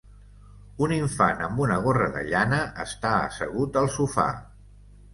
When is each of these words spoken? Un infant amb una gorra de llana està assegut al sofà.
Un 0.85 0.93
infant 0.95 1.43
amb 1.49 1.61
una 1.67 1.77
gorra 1.85 2.09
de 2.17 2.25
llana 2.33 2.65
està 2.89 3.15
assegut 3.29 3.83
al 3.85 3.95
sofà. 4.01 4.31